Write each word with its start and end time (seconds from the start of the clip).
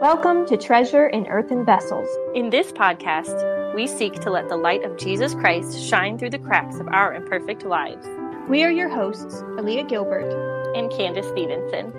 Welcome 0.00 0.46
to 0.46 0.56
Treasure 0.56 1.08
in 1.08 1.26
Earthen 1.26 1.66
Vessels. 1.66 2.08
In 2.34 2.48
this 2.48 2.72
podcast, 2.72 3.74
we 3.74 3.86
seek 3.86 4.14
to 4.20 4.30
let 4.30 4.48
the 4.48 4.56
light 4.56 4.82
of 4.82 4.96
Jesus 4.96 5.34
Christ 5.34 5.78
shine 5.78 6.16
through 6.16 6.30
the 6.30 6.38
cracks 6.38 6.76
of 6.76 6.88
our 6.88 7.12
imperfect 7.12 7.64
lives. 7.66 8.08
We 8.48 8.64
are 8.64 8.70
your 8.70 8.88
hosts, 8.88 9.42
Aaliyah 9.42 9.90
Gilbert 9.90 10.32
and 10.74 10.90
Candace 10.90 11.28
Stevenson. 11.28 11.92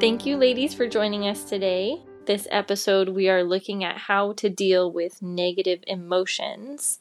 Thank 0.00 0.24
you, 0.24 0.38
ladies, 0.38 0.72
for 0.72 0.88
joining 0.88 1.28
us 1.28 1.44
today. 1.44 2.00
This 2.24 2.48
episode, 2.50 3.10
we 3.10 3.28
are 3.28 3.44
looking 3.44 3.84
at 3.84 3.98
how 3.98 4.32
to 4.32 4.48
deal 4.48 4.90
with 4.90 5.20
negative 5.20 5.84
emotions. 5.86 7.00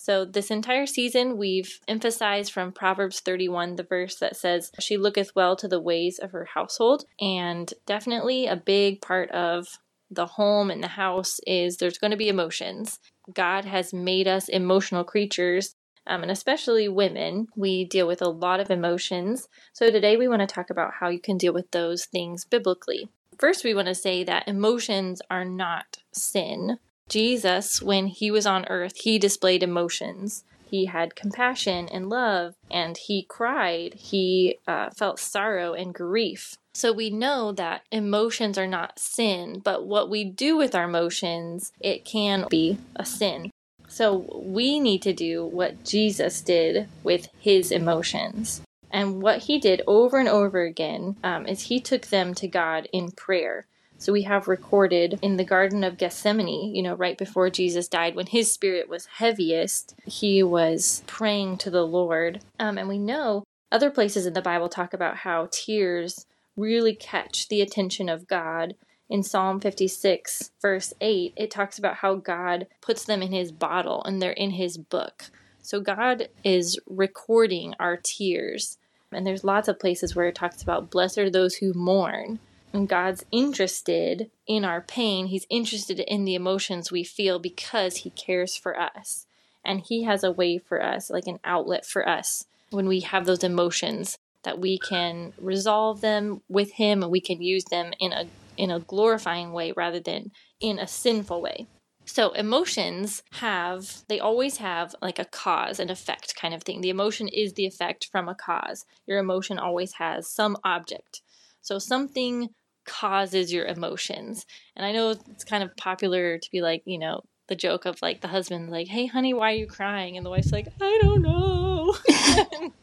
So, 0.00 0.24
this 0.24 0.52
entire 0.52 0.86
season, 0.86 1.36
we've 1.36 1.80
emphasized 1.88 2.52
from 2.52 2.70
Proverbs 2.70 3.18
31 3.18 3.74
the 3.74 3.82
verse 3.82 4.14
that 4.20 4.36
says, 4.36 4.70
She 4.78 4.96
looketh 4.96 5.34
well 5.34 5.56
to 5.56 5.66
the 5.66 5.80
ways 5.80 6.20
of 6.20 6.30
her 6.30 6.46
household. 6.54 7.04
And 7.20 7.74
definitely 7.84 8.46
a 8.46 8.54
big 8.54 9.02
part 9.02 9.28
of 9.32 9.66
the 10.08 10.26
home 10.26 10.70
and 10.70 10.84
the 10.84 10.88
house 10.88 11.40
is 11.48 11.76
there's 11.76 11.98
going 11.98 12.12
to 12.12 12.16
be 12.16 12.28
emotions. 12.28 13.00
God 13.34 13.64
has 13.64 13.92
made 13.92 14.28
us 14.28 14.48
emotional 14.48 15.02
creatures, 15.02 15.74
um, 16.06 16.22
and 16.22 16.30
especially 16.30 16.88
women. 16.88 17.48
We 17.56 17.84
deal 17.84 18.06
with 18.06 18.22
a 18.22 18.30
lot 18.30 18.60
of 18.60 18.70
emotions. 18.70 19.48
So, 19.72 19.90
today 19.90 20.16
we 20.16 20.28
want 20.28 20.42
to 20.42 20.46
talk 20.46 20.70
about 20.70 20.92
how 21.00 21.08
you 21.08 21.20
can 21.20 21.38
deal 21.38 21.52
with 21.52 21.72
those 21.72 22.04
things 22.04 22.44
biblically. 22.44 23.08
First, 23.36 23.64
we 23.64 23.74
want 23.74 23.88
to 23.88 23.96
say 23.96 24.22
that 24.22 24.46
emotions 24.46 25.20
are 25.28 25.44
not 25.44 25.98
sin. 26.12 26.78
Jesus, 27.08 27.80
when 27.82 28.06
he 28.06 28.30
was 28.30 28.46
on 28.46 28.66
earth, 28.66 28.98
he 28.98 29.18
displayed 29.18 29.62
emotions. 29.62 30.44
He 30.70 30.84
had 30.84 31.16
compassion 31.16 31.88
and 31.88 32.10
love, 32.10 32.54
and 32.70 32.96
he 32.96 33.22
cried. 33.22 33.94
He 33.94 34.58
uh, 34.66 34.90
felt 34.90 35.18
sorrow 35.18 35.72
and 35.72 35.94
grief. 35.94 36.56
So 36.74 36.92
we 36.92 37.10
know 37.10 37.52
that 37.52 37.82
emotions 37.90 38.58
are 38.58 38.66
not 38.66 38.98
sin, 38.98 39.60
but 39.64 39.86
what 39.86 40.10
we 40.10 40.24
do 40.24 40.56
with 40.56 40.74
our 40.74 40.84
emotions, 40.84 41.72
it 41.80 42.04
can 42.04 42.46
be 42.50 42.78
a 42.94 43.04
sin. 43.04 43.50
So 43.88 44.26
we 44.44 44.78
need 44.78 45.02
to 45.02 45.14
do 45.14 45.44
what 45.44 45.84
Jesus 45.84 46.42
did 46.42 46.88
with 47.02 47.28
his 47.40 47.72
emotions. 47.72 48.60
And 48.90 49.22
what 49.22 49.44
he 49.44 49.58
did 49.58 49.82
over 49.86 50.18
and 50.18 50.28
over 50.28 50.62
again 50.62 51.16
um, 51.24 51.46
is 51.46 51.62
he 51.62 51.80
took 51.80 52.06
them 52.06 52.34
to 52.34 52.46
God 52.46 52.88
in 52.92 53.10
prayer. 53.10 53.66
So 53.98 54.12
we 54.12 54.22
have 54.22 54.46
recorded 54.46 55.18
in 55.22 55.36
the 55.36 55.44
Garden 55.44 55.82
of 55.82 55.98
Gethsemane, 55.98 56.74
you 56.74 56.82
know, 56.82 56.94
right 56.94 57.18
before 57.18 57.50
Jesus 57.50 57.88
died, 57.88 58.14
when 58.14 58.26
his 58.26 58.52
spirit 58.52 58.88
was 58.88 59.06
heaviest, 59.06 59.96
he 60.06 60.40
was 60.42 61.02
praying 61.08 61.58
to 61.58 61.70
the 61.70 61.84
Lord. 61.84 62.40
Um, 62.60 62.78
and 62.78 62.88
we 62.88 62.98
know 62.98 63.42
other 63.72 63.90
places 63.90 64.24
in 64.24 64.34
the 64.34 64.40
Bible 64.40 64.68
talk 64.68 64.94
about 64.94 65.16
how 65.16 65.48
tears 65.50 66.26
really 66.56 66.94
catch 66.94 67.48
the 67.48 67.60
attention 67.60 68.08
of 68.08 68.28
God. 68.28 68.76
In 69.10 69.22
Psalm 69.22 69.58
56, 69.58 70.52
verse 70.62 70.92
8, 71.00 71.32
it 71.36 71.50
talks 71.50 71.78
about 71.78 71.96
how 71.96 72.14
God 72.14 72.68
puts 72.80 73.04
them 73.04 73.20
in 73.20 73.32
his 73.32 73.50
bottle 73.50 74.04
and 74.04 74.22
they're 74.22 74.30
in 74.30 74.50
his 74.50 74.78
book. 74.78 75.24
So 75.60 75.80
God 75.80 76.28
is 76.44 76.78
recording 76.86 77.74
our 77.80 77.96
tears. 77.96 78.78
And 79.10 79.26
there's 79.26 79.44
lots 79.44 79.68
of 79.68 79.80
places 79.80 80.14
where 80.14 80.26
it 80.28 80.34
talks 80.34 80.62
about 80.62 80.90
blessed 80.90 81.18
are 81.18 81.30
those 81.30 81.56
who 81.56 81.72
mourn. 81.72 82.38
And 82.72 82.88
God's 82.88 83.24
interested 83.32 84.30
in 84.46 84.64
our 84.64 84.80
pain. 84.80 85.26
He's 85.26 85.46
interested 85.48 86.00
in 86.00 86.24
the 86.24 86.34
emotions 86.34 86.92
we 86.92 87.02
feel 87.02 87.38
because 87.38 87.98
He 87.98 88.10
cares 88.10 88.56
for 88.56 88.78
us. 88.78 89.26
And 89.64 89.80
He 89.80 90.04
has 90.04 90.22
a 90.22 90.32
way 90.32 90.58
for 90.58 90.82
us, 90.82 91.10
like 91.10 91.26
an 91.26 91.40
outlet 91.44 91.86
for 91.86 92.08
us, 92.08 92.44
when 92.70 92.86
we 92.86 93.00
have 93.00 93.24
those 93.24 93.42
emotions 93.42 94.18
that 94.42 94.58
we 94.58 94.78
can 94.78 95.32
resolve 95.38 96.00
them 96.00 96.42
with 96.48 96.72
Him 96.72 97.02
and 97.02 97.10
we 97.10 97.20
can 97.20 97.42
use 97.42 97.64
them 97.64 97.92
in 97.98 98.12
a 98.12 98.26
in 98.56 98.70
a 98.70 98.80
glorifying 98.80 99.52
way 99.52 99.72
rather 99.72 100.00
than 100.00 100.32
in 100.60 100.78
a 100.78 100.86
sinful 100.86 101.40
way. 101.40 101.66
So 102.04 102.32
emotions 102.32 103.22
have 103.32 104.02
they 104.08 104.18
always 104.18 104.56
have 104.58 104.94
like 105.00 105.18
a 105.18 105.24
cause 105.24 105.78
and 105.78 105.90
effect 105.90 106.34
kind 106.34 106.54
of 106.54 106.62
thing. 106.62 106.80
The 106.80 106.90
emotion 106.90 107.28
is 107.28 107.52
the 107.52 107.66
effect 107.66 108.08
from 108.10 108.28
a 108.28 108.34
cause. 108.34 108.84
Your 109.06 109.18
emotion 109.18 109.58
always 109.58 109.94
has 109.94 110.28
some 110.28 110.56
object. 110.64 111.22
So 111.60 111.78
something 111.78 112.48
causes 112.88 113.52
your 113.52 113.66
emotions. 113.66 114.46
And 114.74 114.84
I 114.84 114.92
know 114.92 115.10
it's 115.10 115.44
kind 115.44 115.62
of 115.62 115.76
popular 115.76 116.38
to 116.38 116.50
be 116.50 116.60
like, 116.60 116.82
you 116.84 116.98
know, 116.98 117.22
the 117.46 117.54
joke 117.54 117.84
of 117.84 118.02
like 118.02 118.20
the 118.20 118.28
husband 118.28 118.70
like, 118.70 118.88
"Hey 118.88 119.06
honey, 119.06 119.32
why 119.32 119.52
are 119.52 119.56
you 119.56 119.66
crying?" 119.66 120.16
and 120.16 120.26
the 120.26 120.30
wife's 120.30 120.52
like, 120.52 120.68
"I 120.80 120.98
don't 121.02 121.22
know." 121.22 121.94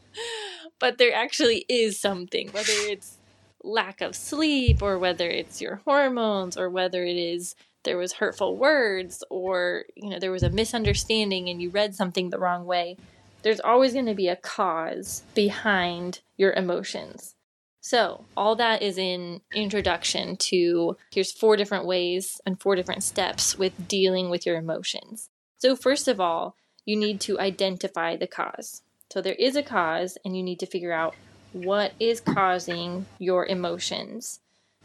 but 0.78 0.98
there 0.98 1.14
actually 1.14 1.64
is 1.68 2.00
something, 2.00 2.48
whether 2.52 2.72
it's 2.72 3.18
lack 3.62 4.00
of 4.00 4.14
sleep 4.14 4.82
or 4.82 4.98
whether 4.98 5.28
it's 5.28 5.60
your 5.60 5.82
hormones 5.84 6.56
or 6.56 6.70
whether 6.70 7.04
it 7.04 7.16
is 7.16 7.54
there 7.84 7.96
was 7.96 8.14
hurtful 8.14 8.56
words 8.56 9.24
or 9.30 9.84
you 9.94 10.10
know 10.10 10.18
there 10.18 10.32
was 10.32 10.42
a 10.42 10.50
misunderstanding 10.50 11.48
and 11.48 11.62
you 11.62 11.70
read 11.70 11.94
something 11.94 12.30
the 12.30 12.38
wrong 12.38 12.64
way 12.64 12.96
there's 13.42 13.60
always 13.60 13.92
going 13.92 14.06
to 14.06 14.14
be 14.14 14.28
a 14.28 14.36
cause 14.36 15.22
behind 15.34 16.20
your 16.36 16.52
emotions 16.52 17.35
so, 17.86 18.24
all 18.36 18.56
that 18.56 18.82
is 18.82 18.98
in 18.98 19.42
introduction 19.54 20.36
to 20.38 20.96
here's 21.12 21.30
four 21.30 21.56
different 21.56 21.86
ways 21.86 22.40
and 22.44 22.60
four 22.60 22.74
different 22.74 23.04
steps 23.04 23.56
with 23.56 23.86
dealing 23.86 24.28
with 24.28 24.44
your 24.44 24.56
emotions. 24.56 25.28
So, 25.58 25.76
first 25.76 26.08
of 26.08 26.20
all, 26.20 26.56
you 26.84 26.96
need 26.96 27.20
to 27.20 27.38
identify 27.38 28.16
the 28.16 28.26
cause. 28.26 28.82
So, 29.12 29.20
there 29.20 29.34
is 29.34 29.54
a 29.54 29.62
cause, 29.62 30.18
and 30.24 30.36
you 30.36 30.42
need 30.42 30.58
to 30.58 30.66
figure 30.66 30.92
out 30.92 31.14
what 31.52 31.92
is 32.00 32.20
causing 32.20 33.06
your 33.20 33.46
emotions. 33.46 34.40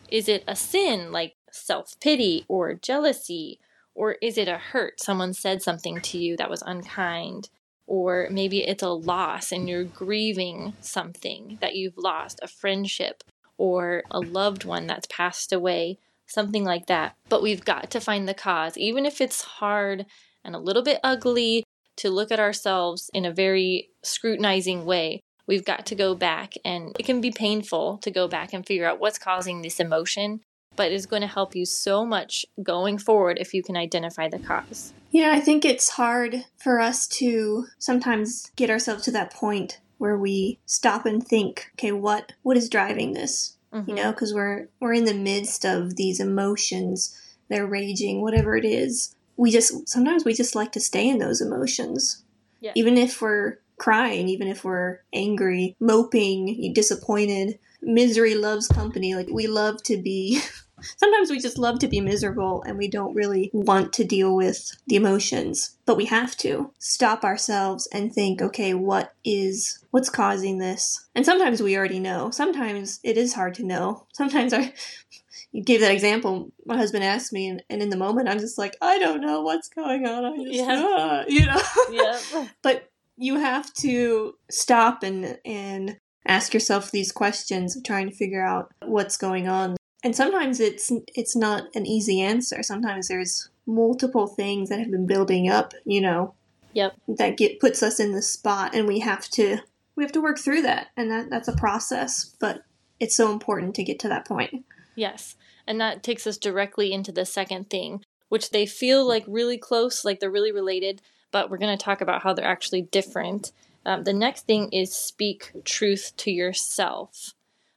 Is 0.07 0.29
it 0.29 0.43
a 0.47 0.55
sin 0.55 1.11
like 1.11 1.33
self 1.49 1.99
pity 2.01 2.45
or 2.47 2.75
jealousy? 2.75 3.59
Or 3.95 4.11
is 4.21 4.37
it 4.37 4.47
a 4.47 4.59
hurt? 4.59 4.99
Someone 4.99 5.33
said 5.33 5.63
something 5.63 6.01
to 6.01 6.19
you 6.19 6.37
that 6.37 6.51
was 6.51 6.61
unkind 6.61 7.49
or 7.91 8.29
maybe 8.31 8.65
it's 8.65 8.81
a 8.81 8.87
loss 8.87 9.51
and 9.51 9.67
you're 9.67 9.83
grieving 9.83 10.71
something 10.79 11.57
that 11.59 11.75
you've 11.75 11.97
lost, 11.97 12.39
a 12.41 12.47
friendship 12.47 13.21
or 13.57 14.01
a 14.09 14.19
loved 14.21 14.63
one 14.63 14.87
that's 14.87 15.07
passed 15.07 15.51
away, 15.51 15.99
something 16.25 16.63
like 16.63 16.85
that. 16.85 17.17
But 17.27 17.43
we've 17.43 17.65
got 17.65 17.91
to 17.91 17.99
find 17.99 18.29
the 18.29 18.33
cause, 18.33 18.77
even 18.77 19.05
if 19.05 19.19
it's 19.19 19.41
hard 19.41 20.05
and 20.41 20.55
a 20.55 20.59
little 20.59 20.83
bit 20.83 21.01
ugly 21.03 21.65
to 21.97 22.09
look 22.09 22.31
at 22.31 22.39
ourselves 22.39 23.09
in 23.13 23.25
a 23.25 23.33
very 23.33 23.89
scrutinizing 24.03 24.85
way. 24.85 25.19
We've 25.45 25.65
got 25.65 25.85
to 25.87 25.95
go 25.95 26.15
back, 26.15 26.53
and 26.63 26.95
it 26.97 27.05
can 27.05 27.19
be 27.19 27.31
painful 27.31 27.97
to 28.03 28.09
go 28.09 28.29
back 28.29 28.53
and 28.53 28.65
figure 28.65 28.87
out 28.87 29.01
what's 29.01 29.19
causing 29.19 29.61
this 29.61 29.81
emotion, 29.81 30.39
but 30.75 30.91
it's 30.91 31.05
going 31.05 31.21
to 31.21 31.27
help 31.27 31.55
you 31.55 31.65
so 31.65 32.05
much 32.05 32.45
going 32.63 32.97
forward 32.97 33.37
if 33.39 33.53
you 33.53 33.63
can 33.63 33.75
identify 33.75 34.27
the 34.27 34.39
cause. 34.39 34.93
Yeah, 35.11 35.31
I 35.33 35.39
think 35.39 35.65
it's 35.65 35.89
hard 35.89 36.45
for 36.57 36.79
us 36.79 37.07
to 37.09 37.65
sometimes 37.77 38.51
get 38.55 38.69
ourselves 38.69 39.03
to 39.03 39.11
that 39.11 39.33
point 39.33 39.79
where 39.97 40.17
we 40.17 40.59
stop 40.65 41.05
and 41.05 41.25
think, 41.25 41.69
okay, 41.73 41.91
what 41.91 42.33
what 42.41 42.57
is 42.57 42.69
driving 42.69 43.13
this? 43.13 43.57
Mm-hmm. 43.73 43.89
You 43.89 43.95
know, 43.95 44.11
because 44.11 44.33
we're 44.33 44.67
we're 44.79 44.93
in 44.93 45.05
the 45.05 45.13
midst 45.13 45.65
of 45.65 45.95
these 45.95 46.19
emotions, 46.19 47.15
they're 47.49 47.67
raging, 47.67 48.21
whatever 48.21 48.55
it 48.55 48.65
is. 48.65 49.15
We 49.37 49.51
just 49.51 49.87
sometimes 49.87 50.25
we 50.25 50.33
just 50.33 50.55
like 50.55 50.71
to 50.71 50.79
stay 50.79 51.07
in 51.07 51.19
those 51.19 51.41
emotions, 51.41 52.23
yeah. 52.61 52.71
even 52.75 52.97
if 52.97 53.21
we're 53.21 53.59
crying, 53.77 54.27
even 54.27 54.47
if 54.47 54.63
we're 54.63 54.99
angry, 55.13 55.75
moping, 55.79 56.71
disappointed. 56.73 57.59
Misery 57.81 58.35
loves 58.35 58.67
company. 58.67 59.15
Like 59.15 59.29
we 59.31 59.47
love 59.47 59.81
to 59.83 59.97
be 59.97 60.41
sometimes 60.97 61.29
we 61.29 61.39
just 61.39 61.57
love 61.57 61.79
to 61.79 61.87
be 61.87 62.01
miserable 62.01 62.63
and 62.63 62.77
we 62.77 62.87
don't 62.87 63.15
really 63.15 63.49
want 63.53 63.93
to 63.93 64.03
deal 64.03 64.35
with 64.35 64.75
the 64.87 64.95
emotions, 64.95 65.77
but 65.85 65.97
we 65.97 66.05
have 66.05 66.35
to 66.37 66.71
stop 66.79 67.23
ourselves 67.23 67.87
and 67.93 68.13
think, 68.13 68.41
okay, 68.41 68.73
what 68.73 69.13
is, 69.23 69.83
what's 69.91 70.09
causing 70.09 70.57
this? 70.57 71.05
And 71.15 71.25
sometimes 71.25 71.61
we 71.61 71.77
already 71.77 71.99
know. 71.99 72.31
Sometimes 72.31 72.99
it 73.03 73.17
is 73.17 73.33
hard 73.33 73.53
to 73.55 73.65
know. 73.65 74.07
Sometimes 74.13 74.53
I, 74.53 74.73
you 75.51 75.63
gave 75.63 75.81
that 75.81 75.91
example. 75.91 76.51
My 76.65 76.77
husband 76.77 77.03
asked 77.03 77.33
me, 77.33 77.47
and, 77.47 77.63
and, 77.69 77.81
in 77.81 77.89
the 77.89 77.97
moment, 77.97 78.29
I'm 78.29 78.39
just 78.39 78.57
like, 78.57 78.75
I 78.81 78.99
don't 78.99 79.21
know 79.21 79.41
what's 79.41 79.69
going 79.69 80.05
on. 80.05 80.25
I 80.25 80.37
just, 80.37 80.53
yeah. 80.53 80.73
Uh, 80.73 81.25
you 81.27 81.45
know. 81.45 81.61
yeah. 81.91 82.47
but 82.61 82.89
you 83.17 83.39
have 83.39 83.71
to 83.73 84.35
stop 84.49 85.03
and 85.03 85.37
and 85.45 85.97
ask 86.25 86.53
yourself 86.53 86.91
these 86.91 87.11
questions, 87.11 87.77
trying 87.83 88.09
to 88.09 88.15
figure 88.15 88.45
out 88.45 88.71
what's 88.83 89.17
going 89.17 89.47
on. 89.47 89.77
And 90.03 90.15
sometimes 90.15 90.59
it's 90.59 90.91
it's 91.15 91.35
not 91.35 91.65
an 91.75 91.85
easy 91.85 92.21
answer. 92.21 92.63
Sometimes 92.63 93.07
there's 93.07 93.49
multiple 93.67 94.27
things 94.27 94.69
that 94.69 94.79
have 94.79 94.89
been 94.89 95.05
building 95.05 95.47
up 95.47 95.73
you 95.85 96.01
know 96.01 96.33
yep. 96.73 96.93
that 97.07 97.37
get 97.37 97.59
puts 97.59 97.83
us 97.83 97.99
in 97.99 98.11
the 98.11 98.21
spot 98.21 98.73
and 98.73 98.87
we 98.87 98.99
have 98.99 99.29
to 99.29 99.57
we 99.95 100.03
have 100.03 100.11
to 100.11 100.21
work 100.21 100.39
through 100.39 100.63
that. 100.63 100.87
And 100.97 101.11
that 101.11 101.29
that's 101.29 101.47
a 101.47 101.55
process 101.55 102.35
but 102.39 102.63
it's 102.99 103.15
so 103.15 103.31
important 103.31 103.75
to 103.75 103.83
get 103.83 103.99
to 103.99 104.09
that 104.09 104.27
point. 104.27 104.65
Yes. 104.95 105.35
And 105.67 105.79
that 105.79 106.03
takes 106.03 106.27
us 106.27 106.37
directly 106.37 106.91
into 106.91 107.11
the 107.11 107.25
second 107.25 107.69
thing 107.69 108.03
which 108.29 108.51
they 108.51 108.65
feel 108.65 109.05
like 109.05 109.25
really 109.27 109.57
close 109.57 110.05
like 110.05 110.19
they're 110.19 110.31
really 110.31 110.51
related 110.51 111.01
but 111.31 111.49
we're 111.49 111.57
going 111.57 111.77
to 111.77 111.83
talk 111.83 112.01
about 112.01 112.23
how 112.23 112.33
they're 112.33 112.45
actually 112.45 112.81
different 112.81 113.51
um, 113.85 114.03
the 114.03 114.13
next 114.13 114.45
thing 114.45 114.69
is 114.71 114.95
speak 114.95 115.51
truth 115.65 116.13
to 116.17 116.31
yourself. 116.31 117.33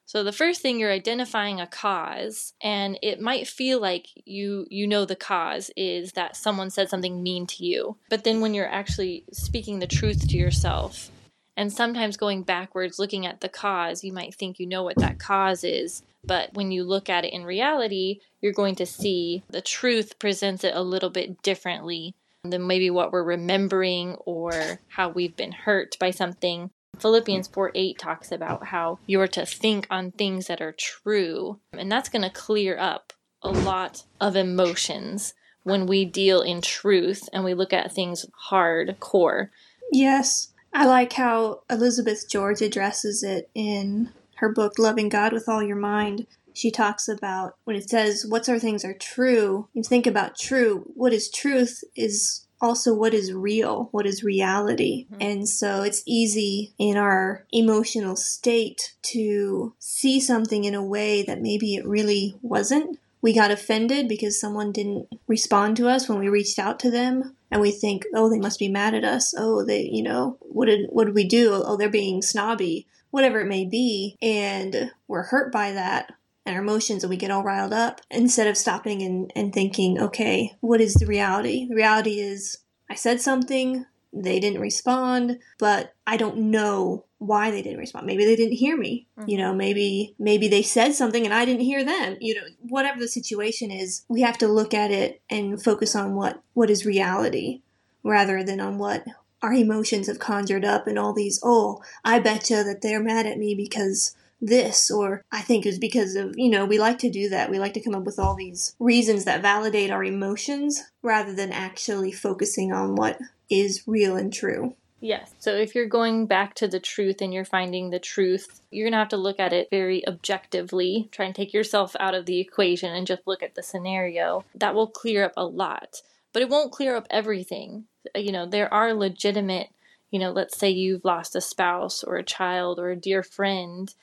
So 0.06 0.22
the 0.22 0.32
first 0.32 0.60
thing 0.60 0.78
you're 0.78 0.92
identifying 0.92 1.60
a 1.60 1.66
cause 1.66 2.52
and 2.60 2.98
it 3.02 3.20
might 3.20 3.48
feel 3.48 3.80
like 3.80 4.06
you 4.24 4.66
you 4.70 4.86
know 4.86 5.04
the 5.04 5.16
cause 5.16 5.70
is 5.76 6.12
that 6.12 6.36
someone 6.36 6.70
said 6.70 6.88
something 6.88 7.22
mean 7.22 7.46
to 7.48 7.64
you. 7.64 7.96
But 8.10 8.22
then 8.22 8.40
when 8.40 8.54
you're 8.54 8.70
actually 8.70 9.24
speaking 9.32 9.78
the 9.78 9.86
truth 9.86 10.28
to 10.28 10.36
yourself 10.36 11.10
and 11.56 11.72
sometimes 11.72 12.16
going 12.16 12.42
backwards 12.42 12.98
looking 12.98 13.26
at 13.26 13.40
the 13.40 13.48
cause, 13.48 14.04
you 14.04 14.12
might 14.12 14.34
think 14.34 14.60
you 14.60 14.66
know 14.66 14.82
what 14.82 14.98
that 14.98 15.18
cause 15.18 15.64
is, 15.64 16.02
but 16.24 16.52
when 16.54 16.70
you 16.70 16.84
look 16.84 17.08
at 17.08 17.24
it 17.24 17.32
in 17.32 17.44
reality, 17.44 18.20
you're 18.40 18.52
going 18.52 18.74
to 18.76 18.86
see 18.86 19.42
the 19.48 19.60
truth 19.60 20.18
presents 20.18 20.64
it 20.64 20.74
a 20.74 20.82
little 20.82 21.10
bit 21.10 21.42
differently 21.42 22.14
than 22.44 22.66
maybe 22.66 22.90
what 22.90 23.12
we're 23.12 23.24
remembering 23.24 24.14
or 24.26 24.78
how 24.88 25.08
we've 25.08 25.36
been 25.36 25.52
hurt 25.52 25.96
by 25.98 26.10
something. 26.10 26.70
Philippians 26.98 27.48
4 27.48 27.72
8 27.74 27.98
talks 27.98 28.30
about 28.30 28.66
how 28.66 28.98
you're 29.06 29.28
to 29.28 29.46
think 29.46 29.86
on 29.90 30.12
things 30.12 30.46
that 30.46 30.60
are 30.60 30.72
true. 30.72 31.58
And 31.72 31.90
that's 31.90 32.08
going 32.08 32.22
to 32.22 32.30
clear 32.30 32.78
up 32.78 33.12
a 33.42 33.50
lot 33.50 34.04
of 34.20 34.36
emotions 34.36 35.34
when 35.64 35.86
we 35.86 36.04
deal 36.04 36.40
in 36.40 36.60
truth 36.60 37.28
and 37.32 37.44
we 37.44 37.54
look 37.54 37.72
at 37.72 37.92
things 37.92 38.26
hardcore. 38.50 39.48
Yes. 39.90 40.52
I 40.72 40.86
like 40.86 41.12
how 41.14 41.62
Elizabeth 41.70 42.28
George 42.28 42.60
addresses 42.60 43.22
it 43.22 43.50
in 43.54 44.10
her 44.36 44.52
book, 44.52 44.78
Loving 44.78 45.08
God 45.08 45.32
with 45.32 45.48
All 45.48 45.62
Your 45.62 45.76
Mind. 45.76 46.26
She 46.54 46.70
talks 46.70 47.08
about 47.08 47.56
when 47.64 47.76
it 47.76 47.90
says, 47.90 48.24
Whatsoever 48.26 48.60
things 48.60 48.84
are 48.84 48.94
true, 48.94 49.68
you 49.74 49.82
think 49.82 50.06
about 50.06 50.38
true. 50.38 50.90
What 50.94 51.12
is 51.12 51.30
truth 51.30 51.82
is 51.96 52.46
also 52.60 52.94
what 52.94 53.12
is 53.12 53.32
real, 53.32 53.88
what 53.90 54.06
is 54.06 54.24
reality. 54.24 55.06
Mm-hmm. 55.06 55.16
And 55.20 55.48
so 55.48 55.82
it's 55.82 56.02
easy 56.06 56.72
in 56.78 56.96
our 56.96 57.44
emotional 57.52 58.16
state 58.16 58.94
to 59.02 59.74
see 59.78 60.20
something 60.20 60.64
in 60.64 60.74
a 60.74 60.84
way 60.84 61.22
that 61.24 61.42
maybe 61.42 61.74
it 61.74 61.86
really 61.86 62.36
wasn't. 62.40 62.98
We 63.20 63.34
got 63.34 63.50
offended 63.50 64.08
because 64.08 64.40
someone 64.40 64.70
didn't 64.70 65.08
respond 65.26 65.76
to 65.78 65.88
us 65.88 66.08
when 66.08 66.18
we 66.18 66.28
reached 66.28 66.58
out 66.58 66.78
to 66.80 66.90
them. 66.90 67.36
And 67.50 67.60
we 67.60 67.70
think, 67.70 68.04
oh, 68.14 68.28
they 68.28 68.38
must 68.38 68.58
be 68.58 68.68
mad 68.68 68.94
at 68.94 69.04
us. 69.04 69.32
Oh, 69.36 69.64
they, 69.64 69.82
you 69.82 70.02
know, 70.02 70.38
what 70.40 70.66
did, 70.66 70.88
what 70.90 71.04
did 71.04 71.14
we 71.14 71.26
do? 71.26 71.62
Oh, 71.64 71.76
they're 71.76 71.88
being 71.88 72.20
snobby, 72.20 72.86
whatever 73.10 73.40
it 73.40 73.46
may 73.46 73.64
be. 73.64 74.16
And 74.20 74.90
we're 75.06 75.22
hurt 75.22 75.52
by 75.52 75.72
that 75.72 76.12
and 76.46 76.56
our 76.56 76.62
emotions 76.62 77.02
and 77.02 77.10
we 77.10 77.16
get 77.16 77.30
all 77.30 77.42
riled 77.42 77.72
up 77.72 78.00
instead 78.10 78.46
of 78.46 78.56
stopping 78.56 79.02
and, 79.02 79.32
and 79.34 79.52
thinking, 79.52 79.98
okay, 79.98 80.52
what 80.60 80.80
is 80.80 80.94
the 80.94 81.06
reality? 81.06 81.66
The 81.68 81.74
reality 81.74 82.20
is 82.20 82.58
I 82.90 82.94
said 82.94 83.20
something, 83.20 83.86
they 84.12 84.38
didn't 84.38 84.60
respond, 84.60 85.38
but 85.58 85.94
I 86.06 86.16
don't 86.16 86.36
know 86.36 87.06
why 87.18 87.50
they 87.50 87.62
didn't 87.62 87.78
respond. 87.78 88.06
Maybe 88.06 88.24
they 88.24 88.36
didn't 88.36 88.56
hear 88.56 88.76
me. 88.76 89.06
Mm-hmm. 89.18 89.28
You 89.28 89.38
know, 89.38 89.54
maybe 89.54 90.14
maybe 90.18 90.46
they 90.46 90.62
said 90.62 90.94
something 90.94 91.24
and 91.24 91.34
I 91.34 91.44
didn't 91.44 91.62
hear 91.62 91.82
them. 91.82 92.16
You 92.20 92.34
know, 92.34 92.42
whatever 92.60 93.00
the 93.00 93.08
situation 93.08 93.70
is, 93.70 94.04
we 94.08 94.20
have 94.20 94.38
to 94.38 94.48
look 94.48 94.74
at 94.74 94.90
it 94.90 95.22
and 95.30 95.62
focus 95.62 95.96
on 95.96 96.14
what 96.14 96.42
what 96.52 96.70
is 96.70 96.86
reality 96.86 97.62
rather 98.02 98.44
than 98.44 98.60
on 98.60 98.78
what 98.78 99.04
our 99.42 99.52
emotions 99.52 100.06
have 100.06 100.18
conjured 100.18 100.64
up 100.64 100.86
and 100.86 100.98
all 100.98 101.12
these, 101.12 101.38
oh, 101.42 101.82
I 102.04 102.18
betcha 102.18 102.62
that 102.64 102.80
they're 102.80 103.02
mad 103.02 103.26
at 103.26 103.38
me 103.38 103.54
because 103.54 104.16
this 104.46 104.90
or 104.90 105.22
I 105.32 105.40
think 105.40 105.66
is 105.66 105.78
because 105.78 106.14
of, 106.14 106.34
you 106.36 106.50
know, 106.50 106.64
we 106.64 106.78
like 106.78 106.98
to 107.00 107.10
do 107.10 107.28
that. 107.30 107.50
We 107.50 107.58
like 107.58 107.74
to 107.74 107.82
come 107.82 107.94
up 107.94 108.04
with 108.04 108.18
all 108.18 108.34
these 108.34 108.74
reasons 108.78 109.24
that 109.24 109.42
validate 109.42 109.90
our 109.90 110.04
emotions 110.04 110.82
rather 111.02 111.34
than 111.34 111.52
actually 111.52 112.12
focusing 112.12 112.72
on 112.72 112.94
what 112.94 113.18
is 113.50 113.84
real 113.86 114.16
and 114.16 114.32
true. 114.32 114.74
Yes. 115.00 115.34
So 115.38 115.54
if 115.54 115.74
you're 115.74 115.86
going 115.86 116.24
back 116.26 116.54
to 116.54 116.68
the 116.68 116.80
truth 116.80 117.20
and 117.20 117.32
you're 117.34 117.44
finding 117.44 117.90
the 117.90 117.98
truth, 117.98 118.62
you're 118.70 118.86
going 118.86 118.92
to 118.92 118.98
have 118.98 119.10
to 119.10 119.18
look 119.18 119.38
at 119.38 119.52
it 119.52 119.68
very 119.70 120.06
objectively. 120.08 121.10
Try 121.12 121.26
and 121.26 121.34
take 121.34 121.52
yourself 121.52 121.94
out 122.00 122.14
of 122.14 122.24
the 122.24 122.40
equation 122.40 122.90
and 122.90 123.06
just 123.06 123.26
look 123.26 123.42
at 123.42 123.54
the 123.54 123.62
scenario. 123.62 124.46
That 124.54 124.74
will 124.74 124.86
clear 124.86 125.24
up 125.24 125.34
a 125.36 125.44
lot, 125.44 126.00
but 126.32 126.40
it 126.40 126.48
won't 126.48 126.72
clear 126.72 126.96
up 126.96 127.06
everything. 127.10 127.84
You 128.14 128.32
know, 128.32 128.46
there 128.46 128.72
are 128.72 128.94
legitimate, 128.94 129.68
you 130.10 130.18
know, 130.18 130.30
let's 130.30 130.56
say 130.56 130.70
you've 130.70 131.04
lost 131.04 131.36
a 131.36 131.42
spouse 131.42 132.02
or 132.02 132.16
a 132.16 132.22
child 132.22 132.78
or 132.78 132.90
a 132.90 132.96
dear 132.96 133.22
friend 133.22 133.94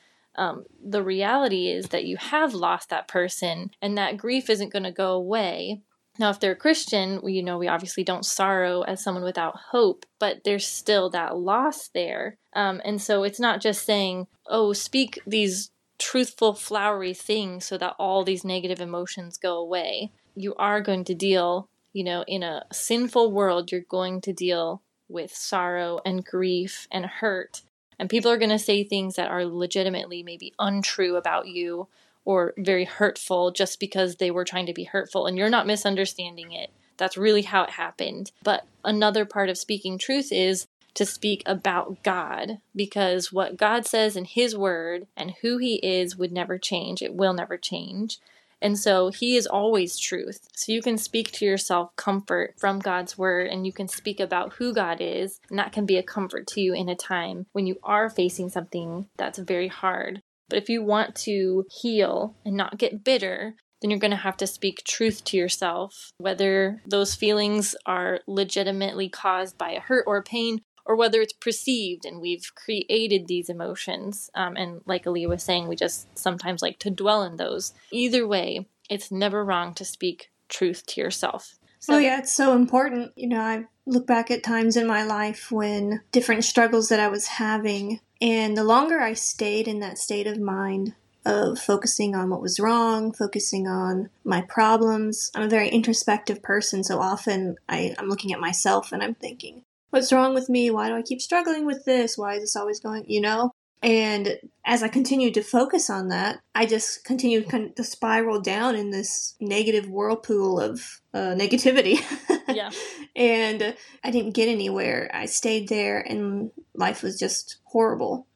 um, 0.41 0.65
the 0.83 1.03
reality 1.03 1.67
is 1.67 1.89
that 1.89 2.05
you 2.05 2.17
have 2.17 2.55
lost 2.55 2.89
that 2.89 3.07
person 3.07 3.69
and 3.79 3.95
that 3.95 4.17
grief 4.17 4.49
isn't 4.49 4.73
going 4.73 4.85
to 4.85 4.91
go 4.91 5.11
away. 5.11 5.81
Now, 6.17 6.31
if 6.31 6.39
they're 6.39 6.53
a 6.53 6.55
Christian, 6.55 7.19
we, 7.21 7.33
you 7.33 7.43
know, 7.43 7.59
we 7.59 7.67
obviously 7.67 8.03
don't 8.03 8.25
sorrow 8.25 8.81
as 8.81 9.03
someone 9.03 9.23
without 9.23 9.55
hope, 9.69 10.03
but 10.17 10.43
there's 10.43 10.65
still 10.65 11.11
that 11.11 11.38
loss 11.38 11.89
there. 11.89 12.38
Um, 12.55 12.81
and 12.83 12.99
so 12.99 13.21
it's 13.21 13.39
not 13.39 13.61
just 13.61 13.85
saying, 13.85 14.25
oh, 14.47 14.73
speak 14.73 15.19
these 15.27 15.69
truthful, 15.99 16.55
flowery 16.55 17.13
things 17.13 17.65
so 17.65 17.77
that 17.77 17.95
all 17.99 18.23
these 18.23 18.43
negative 18.43 18.81
emotions 18.81 19.38
go 19.38 19.59
away. 19.59 20.11
You 20.35 20.55
are 20.55 20.81
going 20.81 21.03
to 21.03 21.13
deal, 21.13 21.69
you 21.93 22.03
know, 22.03 22.25
in 22.27 22.41
a 22.41 22.65
sinful 22.71 23.31
world, 23.31 23.71
you're 23.71 23.81
going 23.81 24.21
to 24.21 24.33
deal 24.33 24.81
with 25.07 25.35
sorrow 25.35 25.99
and 26.03 26.25
grief 26.25 26.88
and 26.91 27.05
hurt. 27.05 27.61
And 28.01 28.09
people 28.09 28.31
are 28.31 28.38
going 28.38 28.50
to 28.50 28.57
say 28.57 28.83
things 28.83 29.15
that 29.15 29.30
are 29.30 29.45
legitimately 29.45 30.24
maybe 30.24 30.56
untrue 30.57 31.18
about 31.18 31.48
you 31.48 31.88
or 32.25 32.56
very 32.57 32.83
hurtful 32.83 33.51
just 33.51 33.80
because 33.80 34.15
they 34.15 34.31
were 34.31 34.44
trying 34.44 34.65
to 34.65 34.74
be 34.74 34.86
hurtful 34.86 35.27
and 35.27 35.38
you're 35.38 35.51
not 35.51 35.68
misunderstanding 35.68 36.51
it. 36.51 36.71
That's 36.98 37.15
really 37.15 37.44
how 37.44 37.62
it 37.62 37.69
happened. 37.69 38.31
But 38.42 38.65
another 38.83 39.24
part 39.24 39.50
of 39.50 39.57
speaking 39.59 40.00
truth 40.00 40.31
is 40.31 40.65
to 40.95 41.06
speak 41.06 41.44
about 41.45 42.01
God 42.01 42.57
because 42.75 43.31
what 43.31 43.56
God 43.56 43.86
says 43.86 44.18
in 44.18 44.25
His 44.25 44.57
Word 44.57 45.06
and 45.15 45.36
who 45.44 45.59
He 45.59 45.75
is 45.75 46.18
would 46.18 46.31
never 46.31 46.57
change. 46.57 47.03
It 47.03 47.13
will 47.13 47.33
never 47.33 47.56
change. 47.56 48.18
And 48.62 48.78
so 48.78 49.10
he 49.10 49.36
is 49.36 49.48
always 49.48 49.98
truth. 49.98 50.48
So 50.56 50.72
you 50.72 50.81
can 50.81 50.98
speak 50.98 51.31
to 51.34 51.46
yourself 51.46 51.96
comfort 51.96 52.56
from 52.60 52.80
God's 52.80 53.18
word 53.18 53.48
and 53.48 53.66
you 53.66 53.74
can 53.74 53.88
speak 53.88 54.19
about 54.19 54.54
who 54.54 54.74
God 54.74 54.98
is. 55.00 55.40
And 55.50 55.58
that 55.58 55.72
can 55.72 55.86
be 55.86 55.98
a 55.98 56.04
comfort 56.04 56.48
to 56.48 56.62
you 56.62 56.74
in 56.74 56.90
a 56.90 56.96
time 56.96 57.48
when 57.54 57.66
you 57.66 57.78
are 57.84 58.10
facing 58.10 58.50
something 58.50 59.08
that's 59.18 59.40
very 59.40 59.68
hard. 59.68 60.22
But 60.50 60.60
if 60.60 60.69
you 60.69 60.84
want 60.84 61.16
to 61.16 61.66
heal 61.72 62.36
and 62.46 62.56
not 62.58 62.78
get 62.78 63.04
bitter, 63.04 63.56
then 63.81 63.90
you're 63.90 64.00
going 64.00 64.12
to 64.12 64.18
have 64.18 64.38
to 64.38 64.48
speak 64.48 64.84
truth 64.84 65.24
to 65.25 65.38
yourself, 65.38 66.12
whether 66.18 66.81
those 66.86 67.16
feelings 67.16 67.75
are 67.86 68.19
legitimately 68.28 69.10
caused 69.10 69.58
by 69.58 69.72
a 69.72 69.80
hurt 69.80 70.04
or 70.06 70.18
a 70.18 70.24
pain 70.24 70.62
or 70.86 70.95
whether 70.95 71.22
it's 71.22 71.33
perceived 71.33 72.06
and 72.06 72.22
we've 72.22 72.51
created 72.56 73.28
these 73.28 73.50
emotions. 73.50 74.30
Um, 74.36 74.56
and 74.56 74.81
like 74.86 75.07
Ali 75.07 75.25
was 75.25 75.44
saying, 75.44 75.68
we 75.68 75.75
just 75.75 76.18
sometimes 76.18 76.62
like 76.62 76.80
to 76.80 76.89
dwell 76.89 77.24
in 77.24 77.38
those. 77.38 77.74
Either 77.91 78.27
way, 78.27 78.67
it's 78.89 79.12
never 79.12 79.44
wrong 79.44 79.74
to 79.75 79.86
speak 79.86 80.32
truth 80.50 80.86
to 80.88 81.01
yourself. 81.01 81.55
So, 81.79 81.96
oh, 81.96 81.98
yeah, 81.98 82.20
it's 82.20 82.36
so 82.36 82.55
important. 82.55 83.12
You 83.15 83.29
know, 83.29 83.41
I 83.41 83.65
look 83.88 84.05
back 84.05 84.29
at 84.29 84.44
times 84.44 84.77
in 84.77 84.86
my 84.86 85.03
life 85.03 85.51
when 85.51 86.01
different 86.12 86.44
struggles 86.44 86.89
that 86.89 87.00
I 87.00 87.08
was 87.08 87.25
having, 87.25 88.00
and 88.22 88.55
the 88.55 88.63
longer 88.63 89.00
I 89.00 89.13
stayed 89.13 89.67
in 89.67 89.79
that 89.79 89.98
state 89.98 90.27
of 90.27 90.39
mind, 90.39 90.94
of 91.25 91.60
focusing 91.60 92.15
on 92.15 92.29
what 92.29 92.41
was 92.41 92.60
wrong, 92.60 93.12
focusing 93.12 93.67
on 93.67 94.10
my 94.24 94.41
problems. 94.41 95.32
I'm 95.36 95.44
a 95.44 95.50
very 95.50 95.70
introspective 95.70 96.41
person, 96.41 96.84
so 96.84 97.00
often 97.00 97.55
I, 97.70 97.96
am 97.98 98.08
looking 98.08 98.34
at 98.34 98.39
myself 98.39 98.91
and 98.91 99.03
I'm 99.03 99.15
thinking, 99.15 99.63
what's 99.91 100.12
wrong 100.12 100.33
with 100.33 100.50
me? 100.50 100.71
Why 100.71 100.89
do 100.89 100.95
I 100.95 101.01
keep 101.01 101.21
struggling 101.21 101.65
with 101.65 101.86
this? 101.86 102.17
Why 102.17 102.36
is 102.36 102.41
this 102.41 102.55
always 102.55 102.79
going, 102.79 103.05
you 103.07 103.21
know? 103.21 103.51
And 103.83 104.38
as 104.65 104.83
I 104.83 104.89
continued 104.89 105.33
to 105.36 105.43
focus 105.43 105.89
on 105.89 106.10
that, 106.10 106.39
I 106.53 106.65
just 106.65 107.03
continued 107.03 107.50
to 107.75 107.83
spiral 107.83 108.39
down 108.39 108.75
in 108.75 108.91
this 108.91 109.36
negative 109.39 109.89
whirlpool 109.89 110.60
of 110.60 111.01
uh, 111.13 111.33
negativity. 111.36 112.00
yeah. 112.48 112.69
and 113.15 113.75
I 114.03 114.12
didn't 114.12 114.36
get 114.36 114.50
anywhere. 114.50 115.10
I 115.13 115.25
stayed 115.25 115.67
there 115.67 116.00
and 116.00 116.51
life 116.75 117.01
was 117.01 117.17
just 117.17 117.57
horrible. 117.63 118.27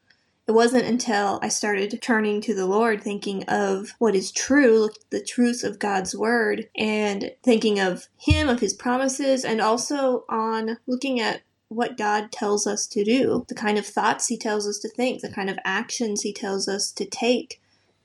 It 0.48 0.52
wasn't 0.52 0.86
until 0.86 1.40
I 1.42 1.48
started 1.48 2.00
turning 2.00 2.40
to 2.42 2.54
the 2.54 2.66
Lord, 2.66 3.02
thinking 3.02 3.42
of 3.48 3.94
what 3.98 4.14
is 4.14 4.30
true, 4.30 4.90
the 5.10 5.20
truth 5.20 5.64
of 5.64 5.80
God's 5.80 6.14
Word, 6.14 6.68
and 6.76 7.32
thinking 7.42 7.80
of 7.80 8.06
Him, 8.16 8.48
of 8.48 8.60
His 8.60 8.72
promises, 8.72 9.44
and 9.44 9.60
also 9.60 10.24
on 10.28 10.78
looking 10.86 11.18
at 11.18 11.42
what 11.68 11.98
God 11.98 12.30
tells 12.30 12.64
us 12.64 12.86
to 12.86 13.02
do, 13.02 13.44
the 13.48 13.56
kind 13.56 13.76
of 13.76 13.84
thoughts 13.84 14.28
He 14.28 14.38
tells 14.38 14.68
us 14.68 14.78
to 14.78 14.88
think, 14.88 15.20
the 15.20 15.32
kind 15.32 15.50
of 15.50 15.58
actions 15.64 16.22
He 16.22 16.32
tells 16.32 16.68
us 16.68 16.92
to 16.92 17.04
take. 17.04 17.60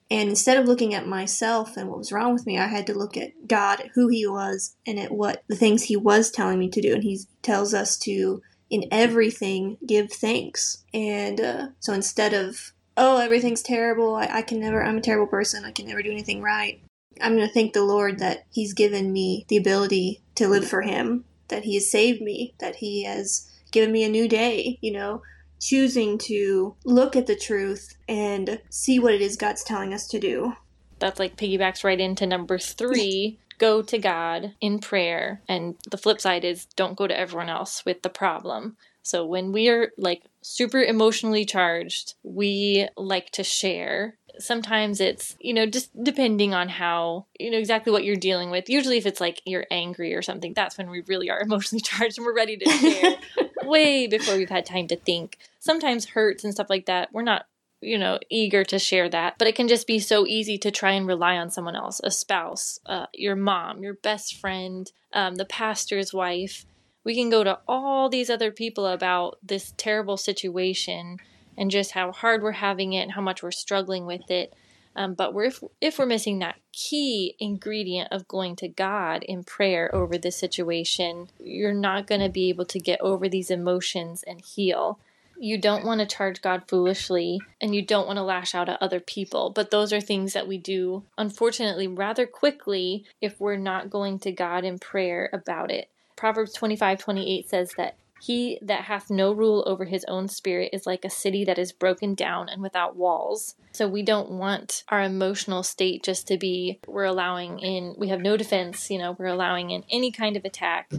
And 0.09 0.27
instead 0.27 0.57
of 0.57 0.65
looking 0.65 0.95
at 0.95 1.07
myself 1.07 1.77
and 1.77 1.89
what 1.89 1.99
was 1.99 2.11
wrong 2.11 2.33
with 2.33 2.47
me, 2.47 2.57
I 2.57 2.67
had 2.67 2.87
to 2.87 2.97
look 2.97 3.15
at 3.15 3.47
God, 3.47 3.91
who 3.93 4.07
He 4.07 4.25
was, 4.25 4.75
and 4.87 4.99
at 4.99 5.11
what 5.11 5.43
the 5.47 5.55
things 5.55 5.83
He 5.83 5.95
was 5.95 6.31
telling 6.31 6.57
me 6.57 6.69
to 6.69 6.81
do. 6.81 6.95
And 6.95 7.03
He 7.03 7.19
tells 7.43 7.73
us 7.73 7.97
to, 7.99 8.41
in 8.71 8.85
everything, 8.89 9.77
give 9.85 10.11
thanks. 10.11 10.83
And 10.93 11.39
uh, 11.39 11.67
so 11.79 11.93
instead 11.93 12.33
of, 12.33 12.71
oh, 12.97 13.19
everything's 13.19 13.61
terrible, 13.61 14.15
I, 14.15 14.29
I 14.31 14.41
can 14.41 14.59
never, 14.59 14.83
I'm 14.83 14.97
a 14.97 15.01
terrible 15.01 15.27
person, 15.27 15.65
I 15.65 15.71
can 15.71 15.85
never 15.85 16.01
do 16.01 16.09
anything 16.09 16.41
right, 16.41 16.81
I'm 17.19 17.35
going 17.35 17.47
to 17.47 17.53
thank 17.53 17.73
the 17.73 17.83
Lord 17.83 18.19
that 18.19 18.45
He's 18.49 18.73
given 18.73 19.11
me 19.11 19.45
the 19.49 19.57
ability 19.57 20.23
to 20.35 20.47
live 20.47 20.67
for 20.67 20.81
Him, 20.81 21.25
that 21.49 21.65
He 21.65 21.75
has 21.75 21.91
saved 21.91 22.21
me, 22.21 22.55
that 22.59 22.77
He 22.77 23.03
has 23.03 23.51
given 23.71 23.91
me 23.91 24.03
a 24.03 24.09
new 24.09 24.27
day, 24.27 24.79
you 24.81 24.91
know, 24.93 25.21
choosing 25.59 26.17
to 26.17 26.75
look 26.85 27.15
at 27.15 27.27
the 27.27 27.35
truth 27.35 27.95
and 28.07 28.61
see 28.69 28.99
what 28.99 29.13
it 29.13 29.21
is 29.21 29.35
God's 29.35 29.63
telling 29.63 29.93
us 29.93 30.07
to 30.07 30.19
do. 30.19 30.53
That's 31.01 31.19
like 31.19 31.35
piggybacks 31.35 31.83
right 31.83 31.99
into 31.99 32.25
number 32.25 32.57
three. 32.57 33.39
go 33.61 33.83
to 33.83 33.99
God 33.99 34.55
in 34.59 34.79
prayer. 34.79 35.41
And 35.47 35.75
the 35.89 35.97
flip 35.97 36.19
side 36.19 36.43
is 36.43 36.65
don't 36.75 36.97
go 36.97 37.05
to 37.05 37.17
everyone 37.17 37.47
else 37.47 37.85
with 37.85 38.01
the 38.01 38.09
problem. 38.09 38.75
So 39.03 39.23
when 39.23 39.51
we 39.51 39.69
are 39.69 39.91
like 39.97 40.23
super 40.41 40.81
emotionally 40.81 41.45
charged, 41.45 42.15
we 42.23 42.87
like 42.97 43.29
to 43.31 43.43
share 43.43 44.15
sometimes 44.39 44.99
it's 44.99 45.35
you 45.39 45.53
know 45.53 45.65
just 45.65 45.91
depending 46.03 46.53
on 46.53 46.69
how 46.69 47.25
you 47.37 47.51
know 47.51 47.57
exactly 47.57 47.91
what 47.91 48.05
you're 48.05 48.15
dealing 48.15 48.49
with 48.49 48.69
usually 48.69 48.97
if 48.97 49.05
it's 49.05 49.19
like 49.19 49.41
you're 49.45 49.67
angry 49.69 50.13
or 50.13 50.21
something 50.21 50.53
that's 50.53 50.77
when 50.77 50.89
we 50.89 51.01
really 51.01 51.29
are 51.29 51.41
emotionally 51.45 51.81
charged 51.81 52.17
and 52.17 52.25
we're 52.25 52.35
ready 52.35 52.55
to 52.57 52.69
share 52.69 53.15
way 53.63 54.07
before 54.07 54.35
we've 54.35 54.49
had 54.49 54.65
time 54.65 54.87
to 54.87 54.95
think 54.95 55.37
sometimes 55.59 56.05
hurts 56.05 56.43
and 56.43 56.53
stuff 56.53 56.69
like 56.69 56.85
that 56.85 57.09
we're 57.11 57.21
not 57.21 57.45
you 57.81 57.97
know 57.97 58.19
eager 58.29 58.63
to 58.63 58.77
share 58.77 59.09
that 59.09 59.35
but 59.37 59.47
it 59.47 59.55
can 59.55 59.67
just 59.67 59.87
be 59.87 59.99
so 59.99 60.25
easy 60.27 60.57
to 60.57 60.71
try 60.71 60.91
and 60.91 61.07
rely 61.07 61.35
on 61.35 61.49
someone 61.49 61.75
else 61.75 61.99
a 62.03 62.11
spouse 62.11 62.79
uh, 62.85 63.07
your 63.13 63.35
mom 63.35 63.81
your 63.83 63.95
best 63.95 64.35
friend 64.35 64.91
um, 65.13 65.35
the 65.35 65.45
pastor's 65.45 66.13
wife 66.13 66.65
we 67.03 67.15
can 67.15 67.29
go 67.29 67.43
to 67.43 67.59
all 67.67 68.09
these 68.09 68.29
other 68.29 68.51
people 68.51 68.85
about 68.85 69.39
this 69.43 69.73
terrible 69.77 70.17
situation 70.17 71.17
and 71.57 71.71
just 71.71 71.91
how 71.91 72.11
hard 72.11 72.41
we're 72.41 72.51
having 72.51 72.93
it 72.93 73.01
and 73.01 73.11
how 73.11 73.21
much 73.21 73.43
we're 73.43 73.51
struggling 73.51 74.05
with 74.05 74.29
it. 74.29 74.53
Um, 74.95 75.13
but 75.13 75.33
we're, 75.33 75.45
if, 75.45 75.63
if 75.79 75.97
we're 75.97 76.05
missing 76.05 76.39
that 76.39 76.57
key 76.73 77.35
ingredient 77.39 78.11
of 78.11 78.27
going 78.27 78.55
to 78.57 78.67
God 78.67 79.23
in 79.23 79.43
prayer 79.43 79.93
over 79.95 80.17
this 80.17 80.35
situation, 80.35 81.29
you're 81.39 81.73
not 81.73 82.07
going 82.07 82.21
to 82.21 82.29
be 82.29 82.49
able 82.49 82.65
to 82.65 82.79
get 82.79 82.99
over 82.99 83.29
these 83.29 83.49
emotions 83.49 84.23
and 84.27 84.41
heal. 84.41 84.99
You 85.43 85.57
don't 85.57 85.83
want 85.83 86.01
to 86.01 86.05
charge 86.05 86.43
God 86.43 86.65
foolishly 86.67 87.41
and 87.59 87.73
you 87.73 87.81
don't 87.81 88.05
want 88.05 88.17
to 88.17 88.23
lash 88.23 88.53
out 88.53 88.69
at 88.69 88.79
other 88.79 88.99
people. 88.99 89.49
But 89.49 89.71
those 89.71 89.91
are 89.91 89.99
things 89.99 90.33
that 90.33 90.47
we 90.47 90.59
do, 90.59 91.03
unfortunately, 91.17 91.87
rather 91.87 92.27
quickly 92.27 93.05
if 93.21 93.39
we're 93.39 93.57
not 93.57 93.89
going 93.89 94.19
to 94.19 94.31
God 94.31 94.63
in 94.63 94.77
prayer 94.77 95.31
about 95.33 95.71
it. 95.71 95.89
Proverbs 96.15 96.53
25 96.53 96.99
28 96.99 97.49
says 97.49 97.73
that 97.75 97.95
he 98.21 98.59
that 98.61 98.83
hath 98.83 99.09
no 99.09 99.31
rule 99.31 99.63
over 99.65 99.85
his 99.85 100.05
own 100.07 100.27
spirit 100.27 100.69
is 100.73 100.85
like 100.85 101.03
a 101.03 101.09
city 101.09 101.43
that 101.45 101.57
is 101.57 101.71
broken 101.71 102.13
down 102.13 102.47
and 102.47 102.61
without 102.61 102.95
walls. 102.95 103.55
So 103.71 103.87
we 103.87 104.03
don't 104.03 104.29
want 104.29 104.83
our 104.89 105.01
emotional 105.01 105.63
state 105.63 106.03
just 106.03 106.27
to 106.27 106.37
be, 106.37 106.79
we're 106.85 107.05
allowing 107.05 107.57
in, 107.57 107.95
we 107.97 108.09
have 108.09 108.21
no 108.21 108.37
defense, 108.37 108.91
you 108.91 108.99
know, 108.99 109.15
we're 109.17 109.25
allowing 109.25 109.71
in 109.71 109.85
any 109.89 110.11
kind 110.11 110.37
of 110.37 110.45
attack 110.45 110.91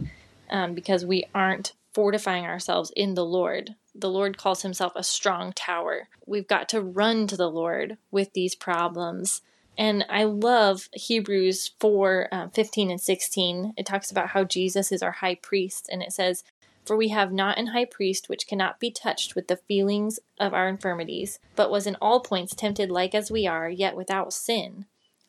um, 0.49 0.73
because 0.73 1.05
we 1.05 1.23
aren't 1.33 1.71
fortifying 1.93 2.45
ourselves 2.45 2.91
in 2.95 3.13
the 3.13 3.25
Lord. 3.25 3.75
The 3.95 4.09
Lord 4.09 4.37
calls 4.37 4.63
himself 4.63 4.93
a 4.95 5.03
strong 5.03 5.53
tower. 5.53 6.09
We've 6.25 6.47
got 6.47 6.67
to 6.69 6.81
run 6.81 7.27
to 7.27 7.37
the 7.37 7.49
Lord 7.49 7.97
with 8.11 8.33
these 8.33 8.55
problems. 8.55 9.41
And 9.77 10.05
I 10.09 10.23
love 10.23 10.89
Hebrews 10.93 11.71
4 11.79 12.27
uh, 12.31 12.47
15 12.49 12.91
and 12.91 13.01
16. 13.01 13.73
It 13.77 13.85
talks 13.85 14.11
about 14.11 14.29
how 14.29 14.43
Jesus 14.43 14.91
is 14.91 15.01
our 15.01 15.11
high 15.11 15.35
priest, 15.35 15.89
and 15.91 16.03
it 16.03 16.13
says, 16.13 16.43
for 16.85 16.97
we 16.97 17.09
have 17.09 17.31
not 17.31 17.57
an 17.57 17.67
high 17.67 17.85
priest 17.85 18.27
which 18.27 18.47
cannot 18.47 18.79
be 18.79 18.91
touched 18.91 19.35
with 19.35 19.47
the 19.47 19.55
feelings 19.55 20.19
of 20.37 20.53
our 20.53 20.67
infirmities, 20.67 21.39
but 21.55 21.71
was 21.71 21.87
in 21.87 21.95
all 22.01 22.19
points 22.19 22.53
tempted 22.53 22.91
like 22.91 23.15
as 23.15 23.31
we 23.31 23.47
are, 23.47 23.69
yet 23.69 23.95
without 23.95 24.33
sin. 24.33 24.85